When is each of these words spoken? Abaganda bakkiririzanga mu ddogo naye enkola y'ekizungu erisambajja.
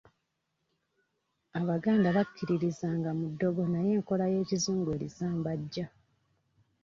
Abaganda 1.59 2.07
bakkiririzanga 2.17 3.09
mu 3.19 3.25
ddogo 3.33 3.61
naye 3.73 3.91
enkola 3.97 4.25
y'ekizungu 4.33 4.89
erisambajja. 4.95 5.85